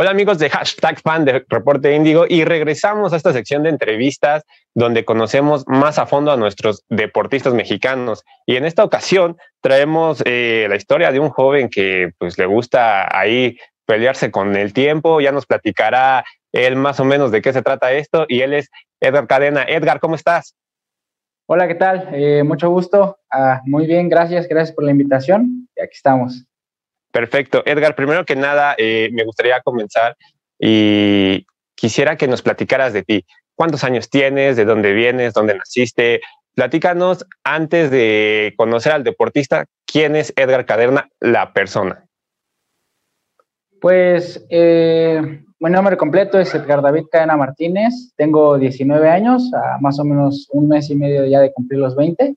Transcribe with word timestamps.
Hola 0.00 0.10
amigos 0.10 0.38
de 0.38 0.48
hashtag 0.48 1.00
fan 1.00 1.24
de 1.24 1.44
Reporte 1.48 1.92
Índigo 1.92 2.24
y 2.28 2.44
regresamos 2.44 3.12
a 3.12 3.16
esta 3.16 3.32
sección 3.32 3.64
de 3.64 3.70
entrevistas 3.70 4.44
donde 4.72 5.04
conocemos 5.04 5.66
más 5.66 5.98
a 5.98 6.06
fondo 6.06 6.30
a 6.30 6.36
nuestros 6.36 6.84
deportistas 6.88 7.52
mexicanos. 7.52 8.22
Y 8.46 8.54
en 8.54 8.64
esta 8.64 8.84
ocasión 8.84 9.38
traemos 9.60 10.22
eh, 10.24 10.66
la 10.68 10.76
historia 10.76 11.10
de 11.10 11.18
un 11.18 11.30
joven 11.30 11.68
que 11.68 12.12
pues 12.16 12.38
le 12.38 12.46
gusta 12.46 13.08
ahí 13.10 13.58
pelearse 13.86 14.30
con 14.30 14.54
el 14.54 14.72
tiempo, 14.72 15.20
ya 15.20 15.32
nos 15.32 15.46
platicará 15.46 16.24
él 16.52 16.76
más 16.76 17.00
o 17.00 17.04
menos 17.04 17.32
de 17.32 17.42
qué 17.42 17.52
se 17.52 17.62
trata 17.62 17.90
esto 17.90 18.24
y 18.28 18.42
él 18.42 18.54
es 18.54 18.70
Edgar 19.00 19.26
Cadena. 19.26 19.64
Edgar, 19.64 19.98
¿cómo 19.98 20.14
estás? 20.14 20.54
Hola, 21.48 21.66
¿qué 21.66 21.74
tal? 21.74 22.08
Eh, 22.12 22.44
mucho 22.44 22.70
gusto. 22.70 23.18
Ah, 23.32 23.62
muy 23.64 23.88
bien, 23.88 24.08
gracias, 24.08 24.46
gracias 24.46 24.76
por 24.76 24.84
la 24.84 24.92
invitación. 24.92 25.68
Y 25.74 25.80
aquí 25.82 25.94
estamos. 25.96 26.47
Perfecto. 27.12 27.62
Edgar, 27.66 27.94
primero 27.94 28.24
que 28.24 28.36
nada, 28.36 28.74
eh, 28.78 29.10
me 29.12 29.24
gustaría 29.24 29.60
comenzar 29.60 30.16
y 30.58 31.46
quisiera 31.74 32.16
que 32.16 32.28
nos 32.28 32.42
platicaras 32.42 32.92
de 32.92 33.02
ti. 33.02 33.24
¿Cuántos 33.54 33.84
años 33.84 34.10
tienes? 34.10 34.56
¿De 34.56 34.64
dónde 34.64 34.92
vienes? 34.92 35.34
¿Dónde 35.34 35.56
naciste? 35.56 36.20
Platícanos 36.54 37.26
antes 37.44 37.90
de 37.90 38.54
conocer 38.56 38.92
al 38.92 39.04
deportista, 39.04 39.66
¿quién 39.86 40.16
es 40.16 40.32
Edgar 40.36 40.66
Caderna, 40.66 41.08
la 41.20 41.52
persona? 41.52 42.04
Pues 43.80 44.44
eh, 44.50 45.44
mi 45.60 45.70
nombre 45.70 45.96
completo 45.96 46.38
es 46.38 46.54
Edgar 46.54 46.82
David 46.82 47.06
Cadena 47.10 47.36
Martínez, 47.36 48.12
tengo 48.16 48.58
19 48.58 49.08
años, 49.08 49.50
más 49.80 49.98
o 50.00 50.04
menos 50.04 50.48
un 50.52 50.68
mes 50.68 50.90
y 50.90 50.96
medio 50.96 51.24
ya 51.26 51.40
de 51.40 51.52
cumplir 51.52 51.80
los 51.80 51.94
20. 51.94 52.34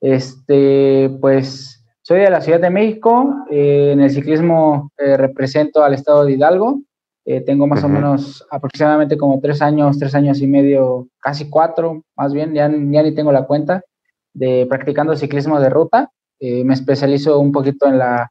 Este, 0.00 1.08
pues 1.20 1.81
soy 2.12 2.20
de 2.20 2.30
la 2.30 2.42
Ciudad 2.42 2.60
de 2.60 2.68
México, 2.68 3.46
eh, 3.50 3.92
en 3.92 4.02
el 4.02 4.10
ciclismo 4.10 4.92
eh, 4.98 5.16
represento 5.16 5.82
al 5.82 5.94
estado 5.94 6.26
de 6.26 6.32
Hidalgo, 6.32 6.82
eh, 7.24 7.40
tengo 7.40 7.66
más 7.66 7.82
o 7.84 7.88
menos 7.88 8.46
aproximadamente 8.50 9.16
como 9.16 9.40
tres 9.40 9.62
años, 9.62 9.98
tres 9.98 10.14
años 10.14 10.42
y 10.42 10.46
medio, 10.46 11.08
casi 11.22 11.48
cuatro, 11.48 12.02
más 12.14 12.34
bien, 12.34 12.52
ya, 12.52 12.68
ya 12.68 13.02
ni 13.02 13.14
tengo 13.14 13.32
la 13.32 13.46
cuenta, 13.46 13.82
de 14.34 14.66
practicando 14.68 15.16
ciclismo 15.16 15.58
de 15.58 15.70
ruta. 15.70 16.10
me 16.38 16.74
especializo 16.74 17.38
un 17.38 17.50
poquito 17.50 17.86
en, 17.86 17.96
la, 17.96 18.30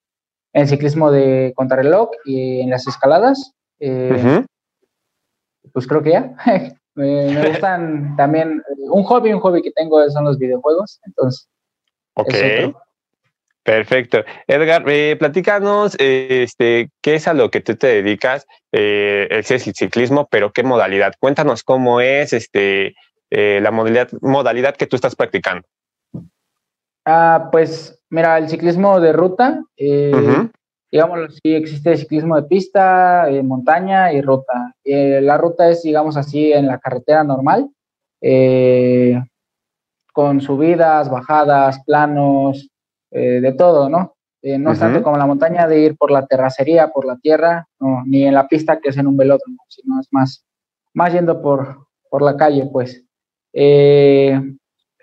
en 0.53 0.61
el 0.61 0.67
ciclismo 0.67 1.09
de 1.09 1.51
contrarreloj 1.55 2.09
y 2.23 2.61
en 2.61 2.69
las 2.69 2.85
escaladas. 2.85 3.55
Pues 3.79 5.87
creo 5.87 6.03
que 6.03 6.11
ya. 6.11 6.35
me, 6.93 7.35
gustan 7.49 8.15
también, 8.15 8.61
un 8.77 9.03
hobby, 9.05 9.33
un 9.33 9.39
hobby 9.39 9.63
que 9.63 9.71
tengo 9.71 10.07
son 10.11 10.25
los 10.25 10.37
videojuegos, 10.37 10.99
entonces. 11.03 11.49
Ok. 12.13 12.75
Perfecto. 13.63 14.23
Edgar, 14.47 14.83
eh, 14.87 15.15
platícanos 15.19 15.95
este, 15.99 16.89
qué 17.01 17.15
es 17.15 17.27
a 17.27 17.33
lo 17.33 17.51
que 17.51 17.61
tú 17.61 17.75
te 17.75 17.87
dedicas. 17.87 18.47
Eh, 18.71 19.27
es 19.29 19.51
el 19.51 19.59
ciclismo, 19.59 20.27
pero 20.31 20.51
qué 20.51 20.63
modalidad. 20.63 21.13
Cuéntanos 21.19 21.63
cómo 21.63 22.01
es 22.01 22.33
este, 22.33 22.95
eh, 23.29 23.59
la 23.61 23.69
modalidad, 23.69 24.09
modalidad 24.21 24.75
que 24.75 24.87
tú 24.87 24.95
estás 24.95 25.15
practicando. 25.15 25.67
Ah, 27.05 27.49
pues 27.51 27.99
mira, 28.09 28.39
el 28.39 28.49
ciclismo 28.49 28.99
de 28.99 29.13
ruta, 29.13 29.61
eh, 29.77 30.11
digámoslo 30.91 31.25
así, 31.25 31.53
existe 31.53 31.97
ciclismo 31.97 32.35
de 32.35 32.47
pista, 32.47 33.27
montaña 33.43 34.11
y 34.11 34.21
ruta. 34.21 34.73
la 34.83 35.37
ruta 35.37 35.69
es, 35.69 35.83
digamos 35.83 36.17
así, 36.17 36.51
en 36.51 36.67
la 36.67 36.79
carretera 36.79 37.23
normal, 37.23 37.69
con 40.13 40.41
subidas, 40.41 41.09
bajadas, 41.09 41.83
planos, 41.85 42.71
eh, 43.11 43.41
de 43.41 43.51
todo, 43.51 43.89
¿no? 43.89 44.15
Eh, 44.41 44.57
no 44.57 44.71
es 44.71 44.79
tanto 44.79 45.03
como 45.03 45.17
la 45.17 45.27
montaña 45.27 45.67
de 45.67 45.81
ir 45.81 45.97
por 45.97 46.09
la 46.11 46.25
terracería, 46.25 46.91
por 46.91 47.05
la 47.05 47.17
tierra, 47.17 47.67
ni 48.05 48.25
en 48.25 48.33
la 48.33 48.47
pista 48.47 48.79
que 48.79 48.89
es 48.89 48.97
en 48.97 49.05
un 49.05 49.17
velódromo, 49.17 49.63
sino 49.67 49.99
es 49.99 50.07
más, 50.11 50.45
más 50.93 51.13
yendo 51.13 51.41
por, 51.41 51.87
por 52.09 52.23
la 52.23 52.37
calle, 52.37 52.67
pues. 52.71 53.05
Eh, 53.53 54.41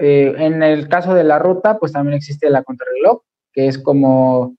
en 0.00 0.62
el 0.62 0.88
caso 0.88 1.14
de 1.14 1.22
la 1.22 1.38
ruta, 1.38 1.78
pues 1.78 1.92
también 1.92 2.16
existe 2.16 2.50
la 2.50 2.64
contrarreloj, 2.64 3.22
que 3.52 3.69
es 3.69 3.78
como 3.78 4.56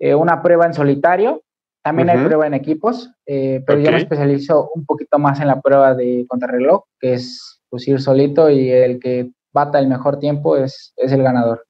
una 0.00 0.42
prueba 0.42 0.66
en 0.66 0.74
solitario. 0.74 1.42
También 1.82 2.10
hay 2.10 2.22
prueba 2.22 2.46
en 2.46 2.52
equipos, 2.52 3.10
pero 3.24 3.78
yo 3.78 3.90
me 3.90 3.98
especializo 3.98 4.70
un 4.74 4.84
poquito 4.84 5.18
más 5.18 5.40
en 5.40 5.46
la 5.46 5.62
prueba 5.62 5.94
de 5.94 6.26
contrarreloj, 6.28 6.84
que 6.98 7.14
es 7.14 7.62
pues, 7.70 7.88
ir 7.88 8.00
solito 8.00 8.50
y 8.50 8.70
el 8.70 9.00
que 9.00 9.30
bata 9.52 9.78
el 9.78 9.88
mejor 9.88 10.18
tiempo 10.18 10.56
es, 10.58 10.92
es 10.96 11.12
el 11.12 11.22
ganador. 11.22 11.64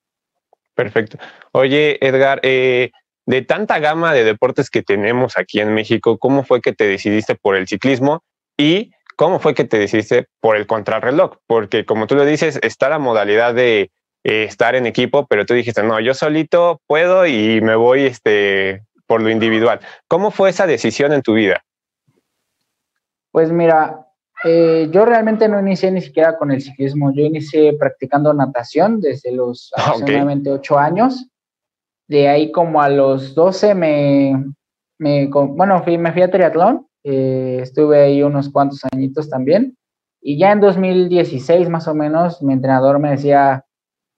Perfecto. 0.75 1.19
Oye, 1.53 1.99
Edgar, 2.07 2.41
eh, 2.43 2.91
de 3.27 3.43
tanta 3.43 3.79
gama 3.79 4.13
de 4.13 4.25
deportes 4.25 4.71
que 4.71 4.83
tenemos 4.83 5.37
aquí 5.37 5.61
en 5.61 5.75
México, 5.75 6.19
¿cómo 6.19 6.43
fue 6.43 6.61
que 6.61 6.73
te 6.73 6.85
decidiste 6.85 7.35
por 7.35 7.57
el 7.57 7.69
ciclismo 7.69 8.23
y 8.57 8.93
cómo 9.17 9.39
fue 9.39 9.55
que 9.55 9.65
te 9.65 9.79
decidiste 9.79 10.27
por 10.41 10.57
el 10.57 10.67
contrarreloj? 10.67 11.37
Porque 11.47 11.85
como 11.85 12.07
tú 12.07 12.15
lo 12.15 12.25
dices, 12.25 12.59
está 12.63 12.89
la 12.89 12.99
modalidad 12.99 13.55
de 13.55 13.91
eh, 14.25 14.45
estar 14.45 14.75
en 14.75 14.87
equipo, 14.87 15.27
pero 15.27 15.47
tú 15.47 15.55
dijiste, 15.55 15.83
no, 15.83 16.01
yo 16.01 16.15
solito 16.15 16.81
puedo 16.87 17.27
y 17.27 17.61
me 17.61 17.77
voy 17.77 18.07
este, 18.07 18.83
por 19.07 19.23
lo 19.23 19.31
individual. 19.31 19.81
¿Cómo 20.09 20.31
fue 20.31 20.51
esa 20.51 20.67
decisión 20.67 21.13
en 21.13 21.23
tu 21.23 21.35
vida? 21.35 21.65
Pues 23.31 23.53
mira, 23.53 24.07
eh, 24.45 24.89
yo 24.91 25.05
realmente 25.05 25.49
no 25.49 25.61
inicié 25.61 25.91
ni 25.91 26.01
siquiera 26.01 26.37
con 26.39 26.51
el 26.51 26.63
ciclismo, 26.63 27.13
yo 27.13 27.23
inicié 27.23 27.75
practicando 27.75 28.33
natación 28.33 29.01
desde 29.01 29.33
los 29.33 29.71
ah, 29.77 29.91
aproximadamente 29.91 30.51
8 30.51 30.79
años. 30.79 31.27
De 32.09 32.29
ahí 32.29 32.51
como 32.51 32.81
a 32.83 32.89
los 32.89 33.35
12 33.35 33.75
me, 33.75 34.53
me 34.99 35.29
bueno, 35.29 35.83
fui, 35.83 35.97
me 35.99 36.13
fui 36.13 36.23
a 36.23 36.31
triatlón, 36.31 36.87
eh, 37.05 37.59
estuve 37.63 38.03
ahí 38.03 38.23
unos 38.23 38.49
cuantos 38.49 38.81
añitos 38.93 39.29
también. 39.29 39.77
Y 40.23 40.39
ya 40.39 40.53
en 40.53 40.61
2016 40.61 41.69
más 41.69 41.87
o 41.89 41.95
menos 41.95 42.43
mi 42.43 42.53
entrenador 42.53 42.99
me 42.99 43.11
decía, 43.11 43.65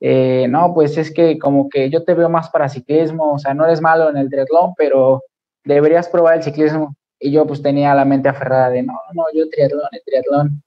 eh, 0.00 0.46
no, 0.48 0.72
pues 0.74 0.96
es 0.98 1.12
que 1.12 1.38
como 1.38 1.68
que 1.68 1.90
yo 1.90 2.04
te 2.04 2.14
veo 2.14 2.28
más 2.28 2.48
para 2.50 2.68
ciclismo, 2.68 3.34
o 3.34 3.38
sea, 3.38 3.54
no 3.54 3.64
eres 3.64 3.80
malo 3.80 4.08
en 4.10 4.16
el 4.16 4.30
triatlón, 4.30 4.74
pero 4.76 5.22
deberías 5.64 6.08
probar 6.08 6.36
el 6.36 6.42
ciclismo. 6.42 6.96
Y 7.22 7.30
yo 7.30 7.46
pues 7.46 7.62
tenía 7.62 7.94
la 7.94 8.04
mente 8.04 8.28
aferrada 8.28 8.68
de, 8.70 8.82
no, 8.82 8.98
no, 9.14 9.24
yo 9.32 9.48
triatlón, 9.48 9.88
triatlón. 10.04 10.62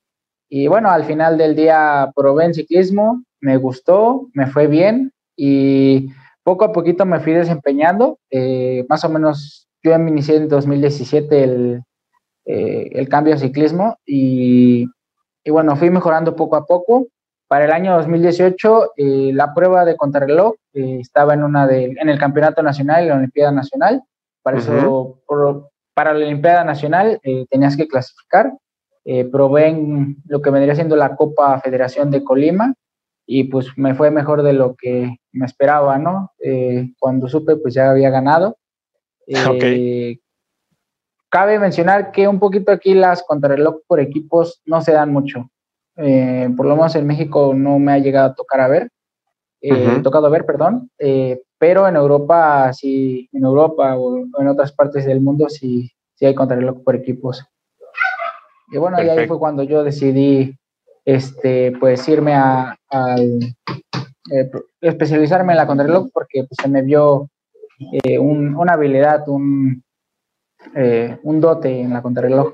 Y 0.50 0.68
bueno, 0.68 0.90
al 0.90 1.04
final 1.04 1.38
del 1.38 1.56
día 1.56 2.12
probé 2.16 2.46
en 2.46 2.54
ciclismo, 2.54 3.24
me 3.42 3.58
gustó, 3.58 4.30
me 4.34 4.48
fue 4.48 4.68
bien 4.68 5.12
y 5.36 6.10
poco 6.44 6.64
a 6.64 6.72
poquito 6.72 7.06
me 7.06 7.20
fui 7.20 7.34
desempeñando. 7.34 8.20
Eh, 8.30 8.86
más 8.88 9.04
o 9.04 9.10
menos 9.10 9.68
yo 9.84 9.94
inicié 9.96 10.38
en 10.38 10.48
2017 10.48 11.44
el, 11.44 11.84
eh, 12.46 12.90
el 12.94 13.10
cambio 13.10 13.34
a 13.34 13.38
ciclismo 13.38 13.98
y, 14.06 14.88
y, 15.44 15.52
bueno, 15.52 15.76
fui 15.76 15.90
mejorando 15.90 16.36
poco 16.36 16.56
a 16.56 16.66
poco. 16.66 17.08
Para 17.48 17.66
el 17.66 17.72
año 17.72 17.96
2018, 17.98 18.94
eh, 18.98 19.32
la 19.34 19.54
prueba 19.54 19.86
de 19.86 19.96
contrarreloj 19.96 20.54
estaba 20.74 21.34
en, 21.34 21.44
una 21.44 21.68
de, 21.68 21.96
en 22.00 22.10
el 22.10 22.18
Campeonato 22.18 22.64
Nacional 22.64 23.04
y 23.04 23.08
la 23.10 23.18
Olimpiada 23.18 23.52
Nacional. 23.52 24.02
Para 24.42 24.58
eso, 24.58 25.20
para 25.96 26.14
la 26.14 26.26
Olimpiada 26.26 26.64
Nacional 26.64 27.20
eh, 27.24 27.48
tenías 27.50 27.76
que 27.76 27.88
clasificar. 27.88 28.54
Eh, 29.06 29.26
probé 29.26 29.68
en 29.68 30.18
lo 30.28 30.42
que 30.42 30.50
vendría 30.50 30.76
siendo 30.76 30.96
la 30.96 31.16
Copa 31.16 31.60
Federación 31.62 32.12
de 32.12 32.24
Colima 32.24 32.76
y 33.26 33.46
pues 33.46 33.68
me 33.78 33.96
fue 33.96 34.12
mejor 34.12 34.44
de 34.44 34.54
lo 34.54 34.76
que 34.76 35.18
me 35.32 35.46
esperaba, 35.46 35.98
¿no? 35.98 36.34
Eh, 36.44 36.92
cuando 37.00 37.28
supe, 37.28 37.56
pues 37.56 37.74
ya 37.74 37.90
había 37.90 38.10
ganado. 38.10 38.58
Okay. 39.50 40.22
Cabe 41.30 41.58
mencionar 41.60 42.12
que 42.12 42.28
un 42.28 42.40
poquito 42.40 42.72
aquí 42.72 42.94
las 42.94 43.24
contrarreloj 43.24 43.78
por 43.88 44.00
equipos 44.00 44.62
no 44.66 44.82
se 44.82 44.92
dan 44.92 45.12
mucho. 45.12 45.50
por 45.96 46.66
lo 46.66 46.76
menos 46.76 46.96
en 46.96 47.08
México 47.08 47.54
no 47.56 47.80
me 47.80 47.94
ha 47.94 48.00
llegado 48.00 48.32
a 48.32 48.36
tocar 48.36 48.62
a 48.62 48.68
ver, 48.68 48.92
tocado 50.04 50.28
a 50.28 50.30
ver, 50.30 50.46
perdón, 50.46 50.92
pero 51.58 51.88
en 51.88 51.96
Europa, 51.96 52.72
sí, 52.74 53.30
en 53.32 53.44
Europa 53.44 53.96
o 53.98 54.26
en 54.40 54.48
otras 54.48 54.72
partes 54.72 55.06
del 55.06 55.22
mundo 55.22 55.50
sí, 55.50 55.92
sí 56.16 56.26
hay 56.26 56.36
contrarreloj 56.36 56.84
por 56.84 56.96
equipos. 56.96 57.46
Y 58.72 58.78
bueno, 58.78 59.02
y 59.02 59.10
ahí 59.10 59.28
fue 59.28 59.40
cuando 59.40 59.64
yo 59.64 59.84
decidí, 59.84 60.58
este, 61.06 61.72
pues 61.80 62.08
irme 62.10 62.34
a, 62.34 62.78
eh, 64.32 64.52
especializarme 64.82 65.54
en 65.54 65.58
la 65.58 65.68
contrarreloj 65.68 66.10
porque 66.12 66.46
pues, 66.48 66.58
se 66.62 66.68
me 66.68 66.82
vio 66.82 67.30
eh, 68.04 68.18
una 68.18 68.74
habilidad, 68.74 69.28
un, 69.28 69.84
eh, 70.76 71.18
un 71.24 71.40
dote 71.40 71.82
en 71.82 71.94
la 71.94 72.02
contrarreloj. 72.02 72.52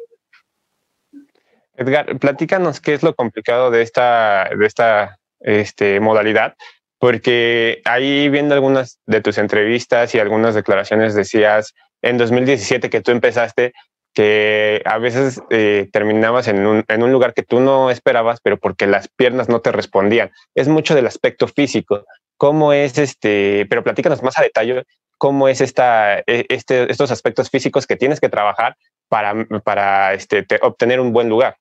Edgar, 1.76 2.20
platícanos 2.20 2.82
qué 2.82 2.94
es 2.94 3.02
lo 3.02 3.16
complicado 3.16 3.72
de 3.72 3.82
esta, 3.82 4.50
de 4.56 4.66
esta 4.66 5.18
este, 5.40 6.00
modalidad, 6.00 6.56
porque 7.02 7.82
ahí 7.84 8.30
viendo 8.30 8.54
algunas 8.54 9.00
de 9.08 9.22
tus 9.22 9.40
entrevistas 9.40 10.14
y 10.14 10.20
algunas 10.20 10.54
declaraciones 10.54 11.16
decías 11.16 11.74
en 12.04 12.20
2017 12.20 12.92
que 12.92 13.02
tú 13.02 13.10
empezaste 13.10 13.74
que 14.14 14.84
a 14.86 15.00
veces 15.00 15.42
eh, 15.50 15.90
terminabas 15.92 16.48
en 16.48 16.68
un, 16.68 16.86
en 16.88 17.02
un, 17.02 17.12
lugar 17.12 17.34
que 17.34 17.42
tú 17.42 17.60
no 17.60 17.90
esperabas, 17.90 18.40
pero 18.44 18.60
porque 18.60 18.86
las 18.86 19.08
piernas 19.08 19.50
no 19.50 19.62
te 19.62 19.72
respondían. 19.72 20.30
Es 20.54 20.68
mucho 20.68 20.94
del 20.94 21.08
aspecto 21.08 21.48
físico. 21.48 22.06
¿Cómo 22.38 22.72
es 22.72 22.96
este? 23.00 23.66
Pero 23.68 23.84
platícanos 23.84 24.22
más 24.22 24.38
a 24.38 24.44
detalle 24.44 24.84
cómo 25.18 25.48
es 25.48 25.60
esta, 25.60 26.20
e, 26.20 26.46
este, 26.50 26.92
estos 26.92 27.10
aspectos 27.10 27.50
físicos 27.50 27.88
que 27.88 27.96
tienes 27.96 28.20
que 28.20 28.30
trabajar 28.30 28.78
para, 29.10 29.34
para 29.64 30.14
este, 30.14 30.46
obtener 30.62 31.00
un 31.00 31.14
buen 31.14 31.30
lugar. 31.30 31.58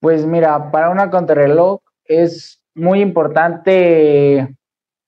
Pues 0.00 0.26
mira, 0.26 0.72
para 0.72 0.90
una 0.90 1.08
contrarreloj 1.08 1.80
es 2.04 2.58
muy 2.78 3.00
importante, 3.00 4.56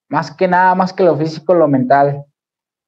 más 0.09 0.31
que 0.35 0.49
nada, 0.49 0.75
más 0.75 0.93
que 0.93 1.05
lo 1.05 1.17
físico, 1.17 1.55
lo 1.55 1.69
mental. 1.69 2.25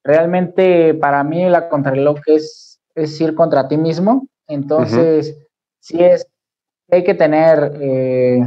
Realmente 0.03 0.93
para 0.93 1.23
mí 1.23 1.47
la 1.49 1.69
contrarreloj 1.69 2.19
es, 2.27 2.79
es 2.95 3.19
ir 3.21 3.33
contra 3.35 3.67
ti 3.67 3.77
mismo. 3.77 4.27
Entonces, 4.47 5.37
sí 5.79 6.03
es, 6.03 6.27
hay 6.91 7.03
que 7.03 7.13
tener, 7.13 7.77
eh, 7.81 8.45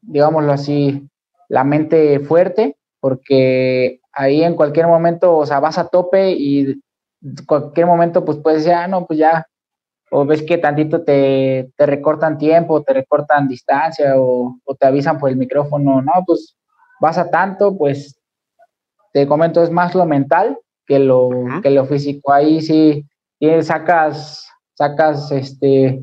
digámoslo 0.00 0.52
así, 0.52 1.06
la 1.48 1.64
mente 1.64 2.20
fuerte, 2.20 2.76
porque 3.00 4.00
ahí 4.12 4.42
en 4.42 4.56
cualquier 4.56 4.86
momento, 4.86 5.36
o 5.36 5.46
sea, 5.46 5.60
vas 5.60 5.78
a 5.78 5.88
tope 5.88 6.32
y 6.32 6.80
en 7.22 7.44
cualquier 7.46 7.86
momento, 7.86 8.24
pues 8.24 8.38
puedes 8.38 8.64
decir, 8.64 8.72
ah, 8.72 8.88
no, 8.88 9.06
pues 9.06 9.18
ya 9.18 9.46
o 10.10 10.24
ves 10.24 10.42
que 10.42 10.58
tantito 10.58 11.02
te, 11.02 11.70
recortan 11.78 12.38
tiempo, 12.38 12.82
te 12.82 12.94
recortan 12.94 13.48
distancia 13.48 14.14
o, 14.16 14.58
te 14.78 14.86
avisan 14.86 15.18
por 15.18 15.30
el 15.30 15.36
micrófono, 15.36 16.02
no, 16.02 16.12
pues 16.26 16.56
vas 17.00 17.18
a 17.18 17.30
tanto, 17.30 17.76
pues 17.76 18.18
te 19.12 19.26
comento, 19.26 19.62
es 19.62 19.70
más 19.70 19.94
lo 19.94 20.06
mental 20.06 20.58
que 20.86 20.98
lo, 20.98 21.30
que 21.62 21.70
lo 21.70 21.84
físico. 21.86 22.32
Ahí 22.32 22.60
sí 22.60 23.06
sacas, 23.62 24.48
sacas 24.74 25.30
este, 25.32 26.02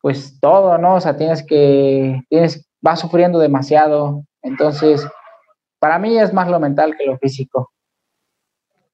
pues 0.00 0.38
todo, 0.40 0.76
¿no? 0.78 0.96
O 0.96 1.00
sea, 1.00 1.16
tienes 1.16 1.44
que, 1.46 2.20
tienes, 2.28 2.68
vas 2.80 3.00
sufriendo 3.00 3.38
demasiado. 3.38 4.24
Entonces, 4.42 5.06
para 5.78 5.98
mí 5.98 6.18
es 6.18 6.32
más 6.32 6.48
lo 6.48 6.58
mental 6.58 6.96
que 6.96 7.06
lo 7.06 7.16
físico. 7.18 7.70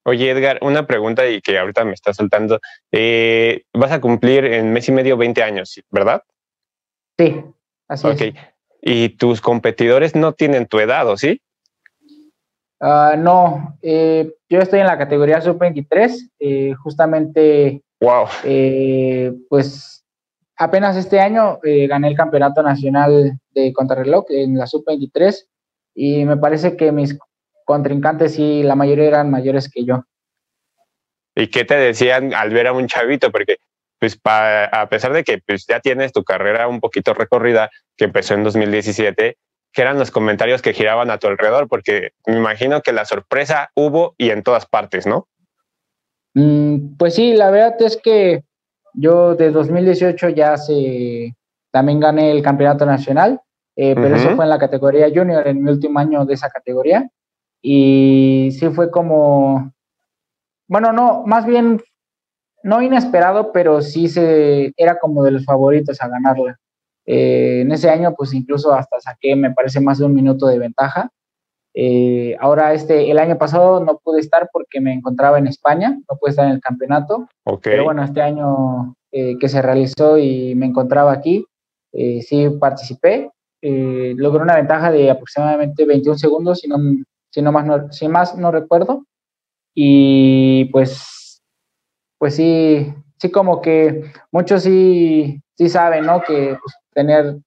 Oye, 0.09 0.31
Edgar, 0.31 0.57
una 0.63 0.87
pregunta 0.87 1.27
y 1.29 1.39
que 1.39 1.59
ahorita 1.59 1.85
me 1.85 1.93
está 1.93 2.15
soltando. 2.15 2.59
Eh, 2.91 3.65
vas 3.73 3.91
a 3.91 4.01
cumplir 4.01 4.43
en 4.43 4.73
mes 4.73 4.89
y 4.89 4.91
medio 4.91 5.17
20 5.17 5.43
años, 5.43 5.79
¿verdad? 5.91 6.23
Sí, 7.15 7.43
así 7.87 8.07
es. 8.07 8.33
¿Y 8.81 9.09
tus 9.09 9.39
competidores 9.39 10.15
no 10.15 10.33
tienen 10.33 10.65
tu 10.65 10.79
edad, 10.79 11.07
o 11.07 11.15
sí? 11.15 11.43
Ah, 12.79 13.13
no, 13.19 13.77
eh, 13.83 14.33
yo 14.49 14.59
estoy 14.61 14.79
en 14.79 14.87
la 14.87 14.97
categoría 14.97 15.41
sub-23, 15.41 16.31
eh, 16.39 16.73
justamente. 16.73 17.83
Wow. 18.01 18.29
pues 19.47 20.05
apenas 20.55 20.95
este 20.95 21.19
año 21.19 21.59
gané 21.61 22.07
el 22.07 22.15
campeonato 22.15 22.63
nacional 22.63 23.37
de 23.51 23.73
contrarreloj 23.73 24.25
en 24.29 24.57
la 24.57 24.65
sub-23 24.65 25.45
y 25.93 26.23
me 26.23 26.37
parece 26.37 26.77
que 26.77 26.93
mis 26.93 27.19
contrincantes 27.69 28.39
y 28.39 28.63
la 28.63 28.73
mayoría 28.73 29.05
eran 29.05 29.29
mayores 29.29 29.69
que 29.69 29.85
yo. 29.85 30.03
¿Y 31.35 31.49
qué 31.51 31.65
te 31.65 31.75
decían 31.75 32.33
al 32.33 32.49
ver 32.49 32.65
a 32.65 32.73
un 32.73 32.87
chavito? 32.87 33.31
Porque 33.31 33.57
pues 33.99 34.19
a 34.23 34.87
pesar 34.89 35.13
de 35.13 35.23
que 35.23 35.37
pues, 35.45 35.67
ya 35.67 35.79
tienes 35.79 36.11
tu 36.11 36.23
carrera 36.23 36.67
un 36.67 36.79
poquito 36.79 37.13
recorrida, 37.13 37.69
que 37.95 38.05
empezó 38.05 38.33
en 38.33 38.43
2017, 38.43 39.37
¿qué 39.71 39.81
eran 39.83 39.99
los 39.99 40.09
comentarios 40.09 40.63
que 40.63 40.73
giraban 40.73 41.11
a 41.11 41.19
tu 41.19 41.27
alrededor? 41.27 41.67
Porque 41.67 42.13
me 42.25 42.37
imagino 42.37 42.81
que 42.81 42.91
la 42.91 43.05
sorpresa 43.05 43.69
hubo 43.75 44.15
y 44.17 44.31
en 44.31 44.41
todas 44.41 44.65
partes, 44.65 45.05
¿no? 45.05 45.27
Mm, 46.33 46.97
pues 46.97 47.13
sí, 47.13 47.33
la 47.33 47.51
verdad 47.51 47.79
es 47.81 47.97
que 47.97 48.45
yo 48.95 49.35
de 49.35 49.51
2018 49.51 50.29
ya 50.29 50.57
se, 50.57 51.35
también 51.69 51.99
gané 51.99 52.31
el 52.31 52.41
campeonato 52.41 52.87
nacional, 52.87 53.41
eh, 53.75 53.93
pero 53.93 54.15
eso 54.15 54.35
fue 54.35 54.45
en 54.45 54.49
la 54.49 54.57
categoría 54.57 55.07
junior, 55.13 55.47
en 55.47 55.63
mi 55.63 55.69
último 55.69 55.99
año 55.99 56.25
de 56.25 56.33
esa 56.33 56.49
categoría. 56.49 57.07
Y 57.61 58.51
sí 58.51 58.69
fue 58.69 58.89
como, 58.89 59.73
bueno, 60.67 60.93
no, 60.93 61.23
más 61.25 61.45
bien 61.45 61.81
no 62.63 62.81
inesperado, 62.81 63.51
pero 63.51 63.81
sí 63.81 64.07
se 64.07 64.73
era 64.77 64.99
como 64.99 65.23
de 65.23 65.31
los 65.31 65.45
favoritos 65.45 66.01
a 66.01 66.07
ganarla. 66.07 66.59
Eh, 67.05 67.61
en 67.61 67.71
ese 67.71 67.89
año, 67.89 68.13
pues 68.15 68.33
incluso 68.33 68.73
hasta 68.73 68.99
saqué, 68.99 69.35
me 69.35 69.51
parece, 69.51 69.79
más 69.79 69.97
de 69.97 70.05
un 70.05 70.13
minuto 70.13 70.45
de 70.47 70.59
ventaja. 70.59 71.09
Eh, 71.73 72.35
ahora, 72.39 72.73
este, 72.73 73.09
el 73.09 73.17
año 73.19 73.37
pasado 73.37 73.83
no 73.83 73.97
pude 73.97 74.19
estar 74.19 74.49
porque 74.51 74.81
me 74.81 74.93
encontraba 74.93 75.39
en 75.39 75.47
España, 75.47 75.97
no 76.09 76.17
pude 76.17 76.31
estar 76.31 76.45
en 76.45 76.53
el 76.53 76.61
campeonato. 76.61 77.27
Pero 77.63 77.85
bueno, 77.85 78.03
este 78.03 78.21
año 78.21 78.95
eh, 79.11 79.37
que 79.39 79.49
se 79.49 79.61
realizó 79.61 80.17
y 80.17 80.53
me 80.55 80.67
encontraba 80.67 81.11
aquí, 81.11 81.45
sí 81.91 82.47
participé. 82.59 83.31
logré 83.61 84.43
una 84.43 84.55
ventaja 84.55 84.91
de 84.91 85.09
aproximadamente 85.09 85.85
21 85.85 86.17
segundos, 86.17 86.59
si 86.59 86.67
no, 86.67 86.77
si, 87.31 87.41
no 87.41 87.51
más, 87.51 87.65
no, 87.65 87.91
si 87.91 88.07
más 88.07 88.35
no 88.35 88.51
recuerdo. 88.51 89.05
Y 89.73 90.65
pues, 90.65 91.41
pues 92.17 92.35
sí, 92.35 92.93
sí 93.17 93.31
como 93.31 93.61
que 93.61 94.11
muchos 94.31 94.63
sí, 94.63 95.41
sí 95.57 95.69
saben, 95.69 96.05
¿no? 96.05 96.21
Que 96.21 96.57
tener 96.93 97.37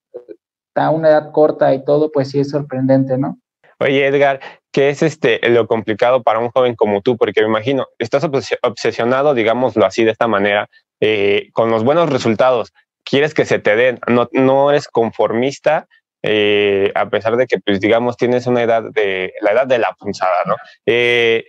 a 0.75 0.91
una 0.91 1.09
edad 1.09 1.33
corta 1.33 1.75
y 1.75 1.85
todo, 1.85 2.11
pues 2.11 2.31
sí 2.31 2.41
es 2.41 2.51
sorprendente, 2.51 3.19
¿no? 3.19 3.39
Oye, 3.79 4.07
Edgar, 4.07 4.41
¿qué 4.71 4.91
es 4.91 5.03
este 5.03 5.41
lo 5.49 5.67
complicado 5.67 6.23
para 6.23 6.39
un 6.39 6.51
joven 6.51 6.77
como 6.77 7.03
tú? 7.03 7.17
Porque 7.17 7.41
me 7.41 7.49
imagino, 7.49 7.89
estás 7.99 8.25
obsesionado, 8.63 9.35
digámoslo 9.35 9.85
así, 9.85 10.05
de 10.05 10.13
esta 10.13 10.29
manera, 10.29 10.69
eh, 11.01 11.51
con 11.53 11.71
los 11.71 11.83
buenos 11.83 12.09
resultados. 12.09 12.73
Quieres 13.05 13.35
que 13.35 13.45
se 13.45 13.59
te 13.59 13.75
den, 13.75 13.99
no, 14.07 14.29
no 14.33 14.71
eres 14.71 14.87
conformista, 14.87 15.89
eh, 16.23 16.93
a 16.95 17.11
pesar 17.11 17.37
de 17.37 17.47
que, 17.47 17.59
pues, 17.59 17.81
digamos, 17.81 18.17
tienes 18.17 18.47
una 18.47 18.63
edad 18.63 18.85
de 18.93 19.35
la 19.41 19.53
edad 19.53 19.67
de 19.67 19.79
la 19.79 19.93
punzada, 19.99 20.45
¿no? 20.47 20.57
Eh, 20.87 21.45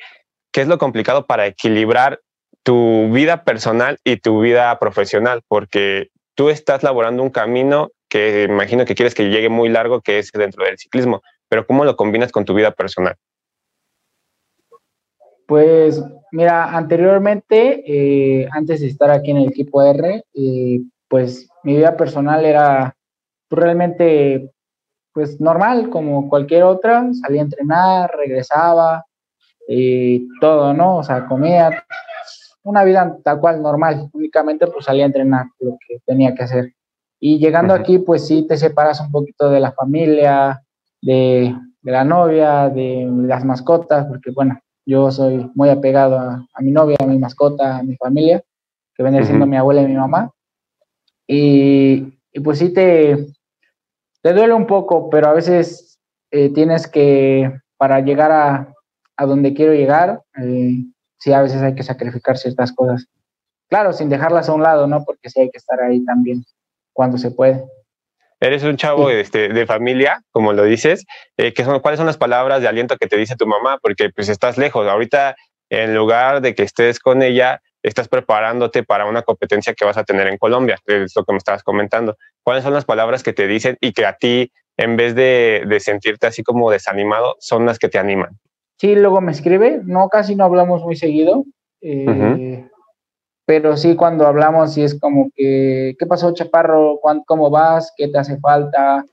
¿Qué 0.51 0.61
es 0.61 0.67
lo 0.67 0.77
complicado 0.77 1.25
para 1.25 1.45
equilibrar 1.45 2.19
tu 2.63 3.11
vida 3.11 3.43
personal 3.43 3.97
y 4.03 4.17
tu 4.17 4.41
vida 4.41 4.77
profesional? 4.79 5.41
Porque 5.47 6.09
tú 6.35 6.49
estás 6.49 6.83
laborando 6.83 7.23
un 7.23 7.29
camino 7.29 7.91
que 8.09 8.43
imagino 8.43 8.85
que 8.85 8.95
quieres 8.95 9.15
que 9.15 9.29
llegue 9.29 9.49
muy 9.49 9.69
largo, 9.69 10.01
que 10.01 10.19
es 10.19 10.31
dentro 10.31 10.63
del 10.63 10.77
ciclismo, 10.77 11.21
pero 11.49 11.65
¿cómo 11.65 11.85
lo 11.85 11.95
combinas 11.95 12.31
con 12.31 12.45
tu 12.45 12.53
vida 12.53 12.71
personal? 12.71 13.15
Pues 15.47 16.01
mira, 16.31 16.75
anteriormente, 16.75 17.83
eh, 17.85 18.47
antes 18.51 18.81
de 18.81 18.87
estar 18.87 19.09
aquí 19.09 19.31
en 19.31 19.37
el 19.37 19.49
equipo 19.49 19.83
R, 19.83 20.23
pues 21.07 21.47
mi 21.63 21.75
vida 21.75 21.97
personal 21.97 22.45
era 22.45 22.95
pues, 23.47 23.63
realmente 23.63 24.52
pues 25.13 25.39
normal, 25.39 25.89
como 25.89 26.29
cualquier 26.29 26.63
otra, 26.63 27.05
salía 27.13 27.41
a 27.41 27.45
entrenar, 27.45 28.11
regresaba, 28.17 29.05
y 29.67 30.27
todo, 30.39 30.73
¿no? 30.73 30.97
O 30.97 31.03
sea, 31.03 31.25
comía, 31.25 31.85
una 32.63 32.83
vida 32.83 33.17
tal 33.23 33.39
cual 33.39 33.61
normal, 33.61 34.09
únicamente 34.13 34.67
pues 34.67 34.85
salía 34.85 35.03
a 35.03 35.07
entrenar 35.07 35.45
lo 35.59 35.77
que 35.87 35.99
tenía 36.05 36.33
que 36.33 36.43
hacer. 36.43 36.73
Y 37.19 37.39
llegando 37.39 37.73
aquí, 37.73 37.99
pues 37.99 38.27
sí 38.27 38.45
te 38.47 38.57
separas 38.57 38.99
un 38.99 39.11
poquito 39.11 39.49
de 39.49 39.59
la 39.59 39.71
familia, 39.71 40.61
de, 41.01 41.55
la 41.83 42.03
novia, 42.03 42.69
de 42.69 43.07
las 43.09 43.45
mascotas, 43.45 44.05
porque 44.07 44.31
bueno, 44.31 44.59
yo 44.85 45.11
soy 45.11 45.49
muy 45.55 45.69
apegado 45.69 46.19
a, 46.19 46.61
mi 46.61 46.71
novia, 46.71 46.97
a 46.99 47.05
mi 47.05 47.17
mascota, 47.17 47.77
a 47.77 47.83
mi 47.83 47.95
familia, 47.95 48.43
que 48.95 49.03
viene 49.03 49.23
siendo 49.23 49.45
mi 49.45 49.57
abuela 49.57 49.81
y 49.81 49.87
mi 49.87 49.95
mamá. 49.95 50.31
Y, 51.25 52.19
y 52.33 52.39
pues 52.41 52.59
sí 52.59 52.73
te, 52.73 53.32
te 54.23 54.33
duele 54.33 54.53
un 54.53 54.65
poco, 54.65 55.09
pero 55.09 55.27
a 55.27 55.33
veces 55.33 55.99
eh, 56.31 56.51
tienes 56.53 56.87
que, 56.87 57.51
para 57.77 57.99
llegar 57.99 58.31
a, 58.31 58.73
donde 59.25 59.53
quiero 59.53 59.73
llegar, 59.73 60.21
eh, 60.41 60.83
sí, 61.19 61.31
a 61.31 61.41
veces 61.41 61.61
hay 61.61 61.75
que 61.75 61.83
sacrificar 61.83 62.37
ciertas 62.37 62.71
cosas. 62.71 63.05
Claro, 63.69 63.93
sin 63.93 64.09
dejarlas 64.09 64.49
a 64.49 64.53
un 64.53 64.63
lado, 64.63 64.87
¿no? 64.87 65.03
Porque 65.05 65.29
sí 65.29 65.41
hay 65.41 65.51
que 65.51 65.57
estar 65.57 65.79
ahí 65.81 66.03
también 66.05 66.43
cuando 66.93 67.17
se 67.17 67.31
puede. 67.31 67.63
Eres 68.39 68.63
un 68.63 68.77
chavo 68.77 69.09
este, 69.09 69.49
de 69.49 69.65
familia, 69.65 70.21
como 70.31 70.51
lo 70.53 70.63
dices. 70.63 71.05
Eh, 71.37 71.53
son, 71.63 71.79
¿Cuáles 71.79 71.97
son 71.97 72.07
las 72.07 72.17
palabras 72.17 72.61
de 72.61 72.67
aliento 72.67 72.97
que 72.97 73.07
te 73.07 73.17
dice 73.17 73.35
tu 73.35 73.47
mamá? 73.47 73.77
Porque 73.81 74.09
pues 74.09 74.29
estás 74.29 74.57
lejos. 74.57 74.87
Ahorita, 74.87 75.35
en 75.69 75.95
lugar 75.95 76.41
de 76.41 76.53
que 76.53 76.63
estés 76.63 76.99
con 76.99 77.21
ella, 77.21 77.61
estás 77.83 78.07
preparándote 78.07 78.83
para 78.83 79.05
una 79.05 79.21
competencia 79.21 79.73
que 79.73 79.85
vas 79.85 79.97
a 79.97 80.05
tener 80.05 80.27
en 80.27 80.37
Colombia, 80.37 80.79
es 80.87 81.15
lo 81.15 81.25
que 81.25 81.33
me 81.33 81.37
estabas 81.37 81.63
comentando. 81.63 82.17
¿Cuáles 82.41 82.63
son 82.63 82.73
las 82.73 82.85
palabras 82.85 83.21
que 83.23 83.33
te 83.33 83.45
dicen 83.45 83.77
y 83.81 83.91
que 83.91 84.05
a 84.05 84.15
ti, 84.17 84.51
en 84.77 84.95
vez 84.95 85.13
de, 85.15 85.65
sentirte 85.79 86.25
así 86.25 86.43
como 86.43 86.71
desanimado, 86.71 87.35
son 87.39 87.65
las 87.65 87.77
que 87.77 87.89
te 87.89 87.99
animan? 87.99 88.39
Sí, 88.77 88.95
luego 88.95 89.21
me 89.21 89.31
escribe, 89.31 89.81
no, 89.83 90.09
casi 90.09 90.35
no 90.35 90.45
hablamos 90.45 90.83
muy 90.83 90.95
seguido, 90.95 91.43
eh, 91.81 92.67
pero 93.45 93.77
sí 93.77 93.95
cuando 93.95 94.25
hablamos 94.25 94.73
sí 94.73 94.83
es 94.83 94.99
como 94.99 95.29
que, 95.35 95.95
¿qué 95.99 96.05
pasó 96.05 96.33
Chaparro? 96.33 96.99
¿Cómo 97.25 97.49
vas? 97.49 97.93
¿Qué 97.97 98.07
te 98.07 98.17
hace 98.17 98.39
falta? 98.39 99.05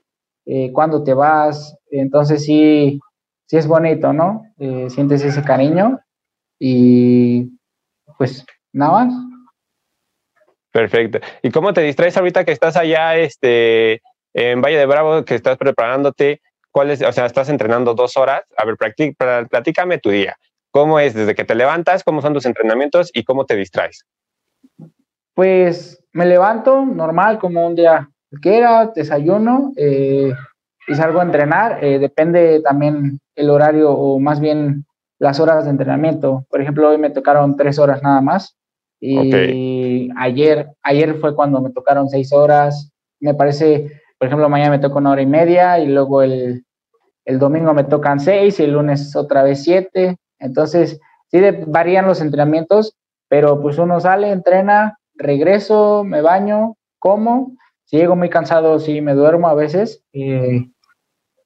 Eh, 0.45 0.71
¿Cuándo 0.71 1.03
te 1.03 1.13
vas? 1.13 1.77
Entonces 1.91 2.43
sí, 2.43 2.99
sí 3.45 3.57
es 3.57 3.67
bonito, 3.67 4.13
¿no? 4.13 4.43
Eh, 4.57 4.89
sientes 4.89 5.23
ese 5.23 5.43
cariño 5.43 5.99
y 6.57 7.51
pues 8.17 8.45
nada 8.73 9.05
más. 9.05 9.13
Perfecto. 10.71 11.19
¿Y 11.41 11.51
cómo 11.51 11.73
te 11.73 11.81
distraes 11.81 12.15
ahorita 12.17 12.45
que 12.45 12.53
estás 12.53 12.77
allá 12.77 13.17
este, 13.17 14.01
en 14.33 14.61
Valle 14.61 14.77
de 14.77 14.85
Bravo, 14.85 15.25
que 15.25 15.35
estás 15.35 15.57
preparándote? 15.57 16.41
¿Cuál 16.71 16.91
es, 16.91 17.01
o 17.01 17.11
sea, 17.11 17.25
estás 17.25 17.49
entrenando 17.49 17.93
dos 17.93 18.15
horas? 18.15 18.43
A 18.55 18.65
ver, 18.65 18.77
platícame 18.77 19.97
tu 19.97 20.09
día. 20.09 20.37
¿Cómo 20.71 20.99
es 20.99 21.13
desde 21.13 21.35
que 21.35 21.43
te 21.43 21.55
levantas? 21.55 22.03
¿Cómo 22.03 22.21
son 22.21 22.33
tus 22.33 22.45
entrenamientos 22.45 23.11
y 23.13 23.25
cómo 23.25 23.45
te 23.45 23.57
distraes? 23.57 24.05
Pues 25.33 26.01
me 26.13 26.25
levanto 26.25 26.85
normal, 26.85 27.39
como 27.39 27.67
un 27.67 27.75
día 27.75 28.09
cualquiera, 28.29 28.91
desayuno 28.95 29.73
eh, 29.75 30.33
y 30.87 30.95
salgo 30.95 31.19
a 31.19 31.23
entrenar. 31.23 31.83
Eh, 31.83 31.99
depende 31.99 32.61
también 32.61 33.19
el 33.35 33.49
horario 33.49 33.91
o 33.91 34.17
más 34.19 34.39
bien 34.39 34.85
las 35.19 35.41
horas 35.41 35.65
de 35.65 35.71
entrenamiento. 35.71 36.45
Por 36.49 36.61
ejemplo, 36.61 36.89
hoy 36.89 36.97
me 36.97 37.09
tocaron 37.09 37.57
tres 37.57 37.77
horas 37.77 38.01
nada 38.01 38.21
más. 38.21 38.57
Y 39.03 40.09
ayer, 40.15 40.69
ayer 40.83 41.15
fue 41.15 41.35
cuando 41.35 41.59
me 41.59 41.71
tocaron 41.71 42.07
seis 42.07 42.31
horas. 42.31 42.91
Me 43.19 43.33
parece, 43.33 43.99
por 44.19 44.27
ejemplo, 44.27 44.47
mañana 44.47 44.71
me 44.71 44.79
toca 44.79 44.99
una 44.99 45.11
hora 45.11 45.23
y 45.23 45.25
media 45.25 45.79
y 45.79 45.87
luego 45.87 46.21
el, 46.21 46.63
el 47.25 47.39
domingo 47.39 47.73
me 47.73 47.83
tocan 47.83 48.19
seis 48.19 48.59
y 48.59 48.63
el 48.63 48.73
lunes 48.73 49.15
otra 49.15 49.41
vez 49.41 49.63
siete. 49.63 50.17
Entonces, 50.37 50.99
sí 51.31 51.39
varían 51.65 52.05
los 52.05 52.21
entrenamientos, 52.21 52.95
pero 53.27 53.59
pues 53.59 53.79
uno 53.79 53.99
sale, 53.99 54.29
entrena, 54.29 54.99
regreso, 55.15 56.03
me 56.03 56.21
baño, 56.21 56.75
como. 56.99 57.55
Si 57.85 57.97
llego 57.97 58.15
muy 58.15 58.29
cansado, 58.29 58.79
sí 58.79 59.01
me 59.01 59.15
duermo 59.15 59.47
a 59.47 59.55
veces. 59.55 60.03
Eh, 60.13 60.69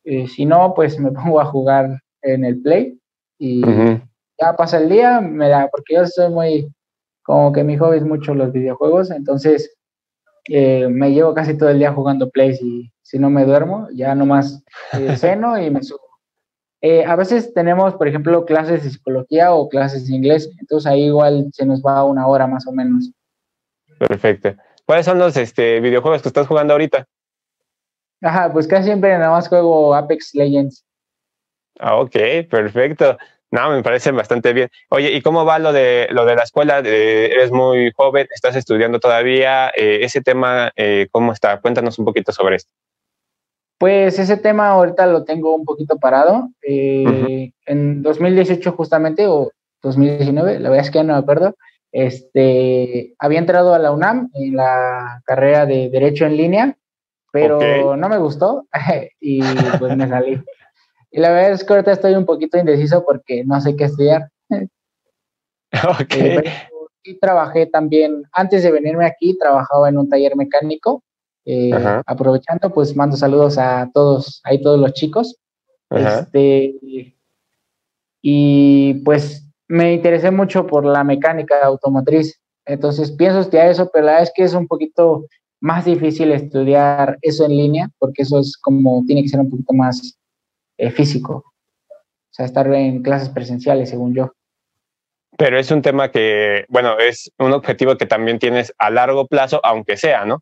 eh, 0.04 0.28
si 0.28 0.46
no, 0.46 0.74
pues 0.76 1.00
me 1.00 1.12
pongo 1.12 1.40
a 1.40 1.46
jugar 1.46 2.02
en 2.22 2.44
el 2.44 2.62
play 2.62 3.00
y 3.38 3.62
ya 4.40 4.56
pasa 4.58 4.78
el 4.78 4.90
día, 4.90 5.22
me 5.22 5.48
da, 5.48 5.70
porque 5.72 5.96
yo 5.96 6.06
soy 6.06 6.30
muy, 6.32 6.75
como 7.26 7.52
que 7.52 7.64
mi 7.64 7.76
hobby 7.76 7.98
es 7.98 8.04
mucho 8.04 8.36
los 8.36 8.52
videojuegos, 8.52 9.10
entonces 9.10 9.76
eh, 10.48 10.88
me 10.88 11.12
llevo 11.12 11.34
casi 11.34 11.58
todo 11.58 11.70
el 11.70 11.80
día 11.80 11.92
jugando 11.92 12.30
Play 12.30 12.56
y 12.62 12.92
si 13.02 13.18
no 13.18 13.32
me 13.32 13.46
duermo, 13.46 13.88
ya 13.94 14.14
nomás 14.14 14.64
eh, 14.94 15.18
ceno 15.18 15.60
y 15.60 15.72
me 15.72 15.82
subo. 15.82 16.06
Eh, 16.82 17.04
a 17.04 17.16
veces 17.16 17.52
tenemos, 17.52 17.96
por 17.96 18.08
ejemplo, 18.08 18.46
clases 18.46 18.84
de 18.84 18.92
psicología 18.92 19.54
o 19.54 19.68
clases 19.70 20.08
de 20.08 20.16
inglés, 20.16 20.52
entonces 20.60 20.86
ahí 20.86 21.06
igual 21.06 21.50
se 21.52 21.66
nos 21.66 21.82
va 21.82 22.04
una 22.04 22.28
hora 22.28 22.46
más 22.46 22.68
o 22.68 22.72
menos. 22.72 23.12
Perfecto. 23.98 24.54
¿Cuáles 24.86 25.08
son 25.08 25.18
los 25.18 25.36
este, 25.36 25.80
videojuegos 25.80 26.22
que 26.22 26.28
estás 26.28 26.46
jugando 26.46 26.74
ahorita? 26.74 27.08
Ajá, 28.22 28.54
pues 28.54 28.68
casi 28.68 28.84
siempre 28.84 29.18
nada 29.18 29.32
más 29.32 29.48
juego 29.48 29.96
Apex 29.96 30.36
Legends. 30.36 30.86
Ah, 31.80 31.96
ok, 31.96 32.16
perfecto. 32.52 33.18
No, 33.56 33.70
me 33.70 33.82
parece 33.82 34.12
bastante 34.12 34.52
bien. 34.52 34.70
Oye, 34.90 35.14
¿y 35.14 35.22
cómo 35.22 35.46
va 35.46 35.60
lo 35.60 35.72
de 35.72 36.10
lo 36.12 36.26
de 36.26 36.36
la 36.36 36.44
escuela? 36.44 36.80
eres 36.80 37.52
muy 37.52 37.90
joven, 37.96 38.28
estás 38.30 38.58
estudiando 38.58 39.00
todavía. 39.00 39.70
Eh, 39.70 40.00
ese 40.02 40.20
tema, 40.20 40.74
eh, 40.76 41.08
¿cómo 41.10 41.32
está? 41.32 41.62
Cuéntanos 41.62 41.98
un 41.98 42.04
poquito 42.04 42.34
sobre 42.34 42.58
esto. 42.58 42.74
Pues 43.78 44.20
ese 44.20 44.36
tema 44.36 44.72
ahorita 44.72 45.06
lo 45.06 45.24
tengo 45.24 45.56
un 45.56 45.64
poquito 45.64 45.98
parado. 45.98 46.50
Eh, 46.68 47.54
en 47.66 48.02
2018 48.02 48.74
justamente, 48.74 49.26
o 49.26 49.52
2019, 49.84 50.60
la 50.60 50.70
verdad 50.70 50.86
es 50.86 50.92
que 50.92 51.04
no 51.06 51.14
me 51.14 51.20
acuerdo, 51.20 51.56
este, 51.94 53.14
había 53.20 53.40
entrado 53.40 53.74
a 53.74 53.80
la 53.80 53.92
UNAM 53.92 54.32
en 54.34 54.58
la 54.58 55.22
carrera 55.24 55.66
de 55.66 55.90
Derecho 55.90 56.26
en 56.26 56.36
línea, 56.36 56.78
pero 57.32 57.96
no 57.96 58.10
me 58.10 58.18
gustó 58.18 58.66
y 59.22 59.42
pues 59.80 59.96
me 59.96 60.10
salí. 60.10 60.42
Y 61.16 61.22
la 61.22 61.32
verdad 61.32 61.54
es 61.54 61.64
que 61.64 61.72
ahorita 61.72 61.94
estoy 61.94 62.14
un 62.16 62.26
poquito 62.26 62.58
indeciso 62.58 63.06
porque 63.06 63.46
no 63.46 63.62
sé 63.62 63.76
qué 63.76 63.86
estudiar. 63.86 64.30
Ok. 65.74 66.16
Eh, 66.16 66.44
y 67.04 67.20
trabajé 67.20 67.66
también, 67.66 68.24
antes 68.32 68.64
de 68.64 68.72
venirme 68.72 69.06
aquí, 69.06 69.38
trabajaba 69.38 69.90
en 69.90 69.98
un 69.98 70.08
taller 70.08 70.36
mecánico. 70.38 71.04
Eh, 71.46 71.72
aprovechando, 72.06 72.70
pues 72.74 72.96
mando 72.96 73.18
saludos 73.18 73.58
a 73.58 73.90
todos, 73.94 74.42
ahí 74.46 74.62
todos 74.62 74.80
los 74.80 74.94
chicos. 74.94 75.36
Este, 75.90 76.76
y 78.22 78.94
pues 79.04 79.46
me 79.68 79.94
interesé 79.94 80.32
mucho 80.32 80.66
por 80.66 80.86
la 80.86 81.04
mecánica 81.04 81.62
automotriz. 81.64 82.40
Entonces 82.66 83.12
pienso 83.12 83.42
estudiar 83.42 83.70
eso, 83.70 83.90
pero 83.92 84.06
la 84.06 84.12
verdad 84.14 84.28
es 84.28 84.34
que 84.34 84.44
es 84.44 84.54
un 84.54 84.68
poquito 84.68 85.26
más 85.60 85.86
difícil 85.86 86.32
estudiar 86.32 87.18
eso 87.22 87.46
en 87.46 87.52
línea, 87.52 87.90
porque 88.00 88.24
eso 88.24 88.40
es 88.40 88.58
como, 88.58 89.04
tiene 89.06 89.24
que 89.24 89.30
ser 89.30 89.42
un 89.42 89.50
poquito 89.50 89.74
más 89.74 90.18
eh, 90.78 90.92
físico. 90.92 91.44
O 91.90 92.32
sea, 92.32 92.46
estar 92.46 92.72
en 92.74 93.02
clases 93.02 93.30
presenciales, 93.30 93.90
según 93.90 94.14
yo. 94.14 94.34
Pero 95.38 95.58
es 95.58 95.72
un 95.72 95.82
tema 95.82 96.12
que, 96.12 96.66
bueno, 96.70 96.98
es 97.00 97.32
un 97.40 97.52
objetivo 97.52 97.98
que 97.98 98.06
también 98.06 98.40
tienes 98.40 98.74
a 98.78 98.90
largo 98.90 99.28
plazo, 99.28 99.60
aunque 99.64 99.98
sea, 99.98 100.26
¿no? 100.26 100.42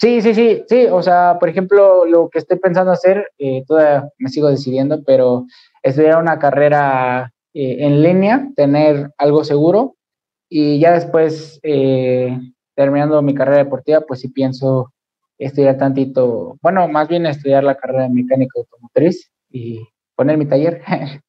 Sí, 0.00 0.20
sí, 0.20 0.34
sí, 0.34 0.64
sí. 0.68 0.86
O 0.90 1.02
sea, 1.02 1.38
por 1.38 1.48
ejemplo, 1.48 2.04
lo 2.04 2.28
que 2.28 2.38
estoy 2.38 2.58
pensando 2.58 2.92
hacer, 2.92 3.30
eh, 3.38 3.62
todavía 3.66 4.08
me 4.18 4.28
sigo 4.28 4.48
decidiendo, 4.48 5.02
pero 5.04 5.46
estudiar 5.82 6.20
una 6.20 6.38
carrera 6.38 7.32
eh, 7.54 7.76
en 7.80 8.02
línea, 8.02 8.48
tener 8.56 9.10
algo 9.18 9.44
seguro 9.44 9.96
y 10.48 10.80
ya 10.80 10.92
después, 10.92 11.60
terminando 12.74 13.22
mi 13.22 13.34
carrera 13.34 13.58
deportiva, 13.58 14.02
pues 14.02 14.20
sí 14.20 14.28
pienso 14.28 14.92
estudiar 15.46 15.78
tantito, 15.78 16.56
bueno, 16.62 16.88
más 16.88 17.08
bien 17.08 17.26
estudiar 17.26 17.64
la 17.64 17.76
carrera 17.76 18.04
de 18.04 18.10
mecánica 18.10 18.58
automotriz 18.58 19.30
y 19.50 19.80
poner 20.14 20.38
mi 20.38 20.46
taller. 20.46 20.82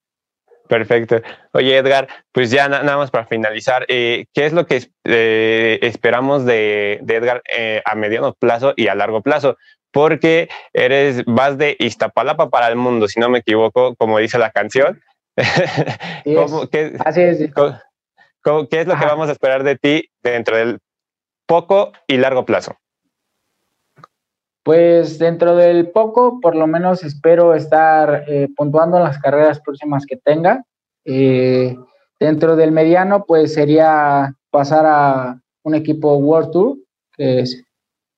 Perfecto. 0.68 1.22
Oye, 1.52 1.78
Edgar, 1.78 2.08
pues 2.32 2.50
ya 2.50 2.68
nada 2.70 2.98
más 2.98 3.12
para 3.12 3.26
finalizar, 3.26 3.86
eh, 3.90 4.26
¿qué 4.34 4.46
es 4.46 4.54
lo 4.54 4.66
que 4.66 4.88
eh, 5.04 5.80
esperamos 5.82 6.46
de, 6.46 6.94
Edgar 7.06 7.44
eh, 7.56 7.82
a 7.86 7.96
mediano 7.96 8.34
plazo 8.34 8.74
y 8.76 8.88
a 8.88 8.96
largo 8.96 9.22
plazo? 9.22 9.58
Porque 9.92 10.50
eres, 10.72 11.24
vas 11.26 11.58
de 11.58 11.76
Iztapalapa 11.80 12.50
para 12.50 12.68
el 12.70 12.76
mundo, 12.76 13.08
si 13.08 13.20
no 13.20 13.30
me 13.30 13.40
equivoco, 13.40 13.96
como 13.96 14.20
dice 14.20 14.40
la 14.40 14.52
canción. 14.52 15.02
qué, 16.72 16.98
Así 17.06 17.22
es. 17.22 17.38
¿Qué 17.38 18.80
es 18.80 18.88
lo 18.88 18.98
que 18.98 19.06
vamos 19.06 19.30
a 19.30 19.34
esperar 19.34 19.64
de 19.64 19.78
ti 19.78 20.10
dentro 20.22 20.58
del 20.58 20.80
poco 21.46 21.92
y 22.08 22.18
largo 22.18 22.46
plazo? 22.46 22.78
Pues 24.64 25.20
dentro 25.20 25.58
del 25.58 25.92
poco, 25.92 26.40
por 26.40 26.56
lo 26.56 26.68
menos 26.68 27.04
espero 27.04 27.54
estar 27.54 28.24
eh, 28.28 28.48
puntuando 28.56 28.98
en 28.98 29.04
las 29.04 29.20
carreras 29.20 29.60
próximas 29.60 30.06
que 30.06 30.16
tenga. 30.16 30.64
Eh, 31.04 31.76
dentro 32.18 32.56
del 32.56 32.72
mediano, 32.72 33.26
pues 33.26 33.54
sería 33.54 34.34
pasar 34.50 34.86
a 34.86 35.42
un 35.64 35.76
equipo 35.76 36.16
World 36.16 36.52
Tour, 36.52 36.78
que 37.18 37.40
es, 37.42 37.66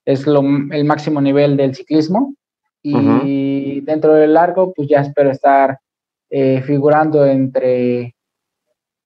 el 0.04 0.84
máximo 0.84 1.20
nivel 1.20 1.56
del 1.56 1.74
ciclismo. 1.74 2.34
Y 2.80 3.80
dentro 3.80 4.14
del 4.14 4.34
largo, 4.34 4.72
pues 4.72 4.88
ya 4.88 5.00
espero 5.00 5.32
estar 5.32 5.80
eh, 6.30 6.62
figurando 6.62 7.26
entre, 7.26 8.14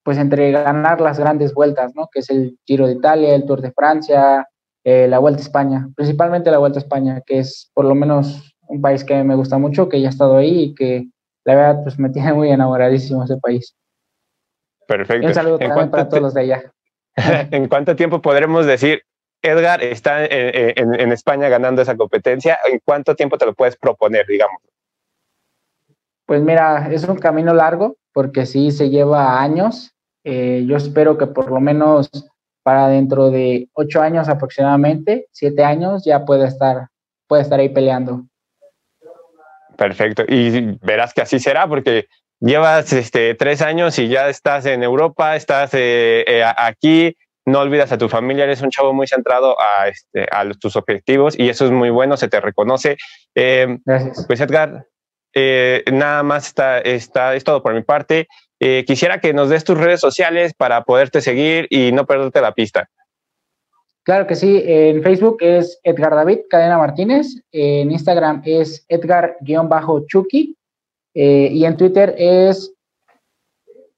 pues 0.03 0.19
entre 0.19 0.51
ganar 0.51 1.01
las 1.01 1.17
grandes 1.17 1.55
vueltas, 1.55 1.95
¿no? 1.95 2.07
Que 2.11 2.19
es 2.19 2.29
el 2.29 2.59
Giro 2.65 2.85
de 2.85 2.93
Italia, 2.93 3.33
el 3.33 3.45
Tour 3.45 3.61
de 3.61 3.71
Francia, 3.71 4.47
eh, 4.83 5.07
la 5.07 5.19
Vuelta 5.19 5.39
a 5.39 5.43
España, 5.43 5.89
principalmente 5.95 6.51
la 6.51 6.57
Vuelta 6.57 6.79
a 6.79 6.81
España, 6.81 7.21
que 7.25 7.39
es 7.39 7.69
por 7.73 7.85
lo 7.85 7.95
menos 7.95 8.55
un 8.67 8.81
país 8.81 9.03
que 9.03 9.23
me 9.23 9.35
gusta 9.35 9.57
mucho, 9.57 9.89
que 9.89 10.01
ya 10.01 10.07
he 10.07 10.09
estado 10.09 10.37
ahí 10.37 10.63
y 10.63 10.75
que 10.75 11.07
la 11.43 11.55
verdad 11.55 11.83
pues 11.83 11.99
me 11.99 12.09
tiene 12.11 12.33
muy 12.33 12.49
enamoradísimo 12.49 13.23
ese 13.23 13.37
país. 13.37 13.75
Perfecto. 14.87 15.27
un 15.27 15.33
saludo 15.33 15.59
también 15.59 15.89
para 15.89 16.09
todos 16.09 16.23
los 16.23 16.33
de 16.33 16.41
allá. 16.41 16.73
¿En 17.51 17.67
cuánto 17.67 17.95
tiempo 17.95 18.21
podremos 18.21 18.65
decir 18.65 19.03
Edgar 19.41 19.83
está 19.83 20.25
en, 20.25 20.99
en, 20.99 21.11
España 21.11 21.49
ganando 21.49 21.81
esa 21.81 21.95
competencia? 21.95 22.59
¿En 22.69 22.79
cuánto 22.83 23.15
tiempo 23.15 23.37
te 23.37 23.45
lo 23.45 23.53
puedes 23.53 23.75
proponer, 23.75 24.25
digamos? 24.27 24.61
Pues 26.25 26.41
mira, 26.41 26.89
es 26.91 27.03
un 27.03 27.17
camino 27.17 27.53
largo 27.53 27.97
porque 28.13 28.45
sí 28.45 28.71
se 28.71 28.89
lleva 28.89 29.41
años. 29.41 29.93
Eh, 30.23 30.63
yo 30.67 30.77
espero 30.77 31.17
que 31.17 31.27
por 31.27 31.51
lo 31.51 31.59
menos 31.59 32.09
para 32.63 32.87
dentro 32.87 33.31
de 33.31 33.69
ocho 33.73 34.01
años 34.01 34.29
aproximadamente, 34.29 35.27
siete 35.31 35.63
años, 35.63 36.03
ya 36.05 36.25
puede 36.25 36.47
estar, 36.47 36.87
puede 37.27 37.41
estar 37.41 37.59
ahí 37.59 37.69
peleando. 37.69 38.25
Perfecto. 39.77 40.23
Y 40.27 40.77
verás 40.81 41.13
que 41.13 41.21
así 41.21 41.39
será, 41.39 41.67
porque 41.67 42.07
llevas 42.39 42.93
este, 42.93 43.35
tres 43.35 43.61
años 43.61 43.97
y 43.99 44.07
ya 44.07 44.29
estás 44.29 44.65
en 44.65 44.83
Europa, 44.83 45.35
estás 45.35 45.73
eh, 45.73 46.23
eh, 46.27 46.43
aquí, 46.57 47.15
no 47.45 47.59
olvidas 47.59 47.91
a 47.91 47.97
tu 47.97 48.07
familia, 48.07 48.43
eres 48.43 48.61
un 48.61 48.69
chavo 48.69 48.93
muy 48.93 49.07
centrado 49.07 49.57
a, 49.59 49.87
este, 49.87 50.27
a 50.31 50.47
tus 50.59 50.75
objetivos 50.75 51.37
y 51.37 51.49
eso 51.49 51.65
es 51.65 51.71
muy 51.71 51.89
bueno, 51.89 52.15
se 52.17 52.27
te 52.27 52.39
reconoce. 52.39 52.97
Eh, 53.33 53.79
Gracias. 53.85 54.25
Pues 54.27 54.39
Edgar, 54.39 54.85
nada 55.91 56.23
más 56.23 56.47
está, 56.47 56.79
está, 56.79 57.33
es 57.33 57.43
todo 57.43 57.63
por 57.63 57.73
mi 57.73 57.81
parte. 57.81 58.27
Eh, 58.63 58.85
quisiera 58.85 59.19
que 59.19 59.33
nos 59.33 59.49
des 59.49 59.63
tus 59.63 59.75
redes 59.75 59.99
sociales 59.99 60.53
para 60.53 60.83
poderte 60.83 61.19
seguir 61.19 61.65
y 61.71 61.91
no 61.91 62.05
perderte 62.05 62.41
la 62.41 62.53
pista. 62.53 62.87
Claro 64.03 64.27
que 64.27 64.35
sí, 64.35 64.61
en 64.63 65.01
Facebook 65.01 65.37
es 65.39 65.79
Edgar 65.83 66.13
David 66.13 66.41
Cadena 66.47 66.77
Martínez, 66.77 67.41
en 67.51 67.91
Instagram 67.91 68.43
es 68.45 68.85
Edgar-Chucky 68.87 70.55
eh, 71.15 71.49
y 71.51 71.65
en 71.65 71.75
Twitter 71.75 72.13
es... 72.17 72.71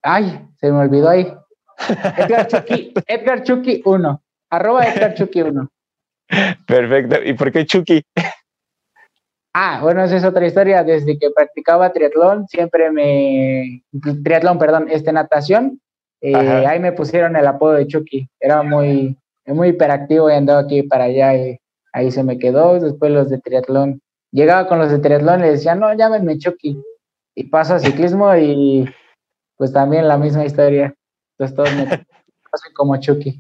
Ay, 0.02 0.48
se 0.56 0.72
me 0.72 0.80
olvidó 0.80 1.10
ahí. 1.10 1.34
Edgar 2.18 2.48
Chucky, 2.48 2.94
Edgar 3.06 3.44
Chucky 3.44 3.82
1, 3.84 4.24
arroba 4.50 4.86
Edgar 4.86 5.14
Chucky 5.14 5.42
1. 5.42 5.70
Perfecto. 6.66 7.18
¿Y 7.22 7.34
por 7.34 7.52
qué 7.52 7.66
Chucky? 7.66 8.02
Ah, 9.54 9.80
bueno, 9.84 10.04
esa 10.04 10.18
es 10.18 10.26
otra 10.26 10.48
historia. 10.48 10.84
Desde 10.84 11.18
que 11.18 11.30
practicaba 11.30 11.94
triatlón, 11.94 12.48
siempre 12.48 12.92
me. 12.92 13.84
Triatlón, 14.24 14.58
perdón, 14.58 14.88
este 14.90 15.14
natación. 15.14 15.80
Eh, 16.22 16.36
ahí 16.36 16.80
me 16.80 16.94
pusieron 16.94 17.36
el 17.36 17.46
apodo 17.46 17.74
de 17.74 17.86
Chucky. 17.86 18.28
Era 18.40 18.64
muy, 18.64 19.18
muy 19.46 19.70
hiperactivo 19.70 20.30
y 20.30 20.34
andaba 20.34 20.62
aquí 20.62 20.84
para 20.84 21.04
allá. 21.06 21.36
Y 21.36 21.60
ahí 21.92 22.10
se 22.12 22.24
me 22.24 22.40
quedó. 22.40 22.80
Después 22.80 23.12
los 23.12 23.30
de 23.30 23.40
triatlón. 23.40 24.02
Llegaba 24.32 24.68
con 24.68 24.80
los 24.80 24.90
de 24.90 24.98
triatlón 24.98 25.42
y 25.42 25.44
le 25.44 25.52
decía, 25.52 25.76
no, 25.76 25.94
llámenme 25.94 26.40
Chucky. 26.40 26.82
Y 27.36 27.44
paso 27.46 27.76
a 27.76 27.80
ciclismo 27.80 28.36
y 28.36 28.90
pues 29.58 29.72
también 29.72 30.08
la 30.08 30.18
misma 30.18 30.46
historia. 30.46 30.96
Entonces 31.38 31.56
todos 31.56 31.76
me 31.76 31.86
pasan 32.52 32.74
como 32.76 32.98
Chucky. 32.98 33.40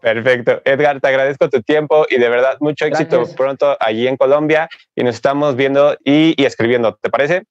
Perfecto. 0.00 0.62
Edgar, 0.64 1.00
te 1.00 1.08
agradezco 1.08 1.48
tu 1.48 1.62
tiempo 1.62 2.06
y 2.08 2.18
de 2.18 2.28
verdad 2.28 2.56
mucho 2.60 2.86
éxito 2.86 3.24
pronto 3.36 3.76
allí 3.80 4.06
en 4.06 4.16
Colombia 4.16 4.68
y 4.94 5.02
nos 5.02 5.16
estamos 5.16 5.56
viendo 5.56 5.96
y, 6.04 6.34
escribiendo. 6.44 6.96
¿Te 6.96 7.10
parece? 7.10 7.44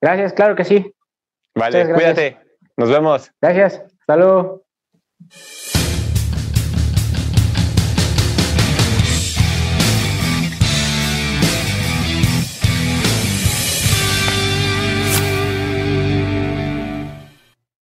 Gracias, 0.00 0.32
claro 0.32 0.54
que 0.54 0.64
sí. 0.64 0.92
Vale, 1.54 1.92
cuídate. 1.92 2.38
Nos 2.76 2.90
vemos. 2.90 3.32
Gracias. 3.40 3.82
Hasta 4.00 4.16
luego. 4.16 4.62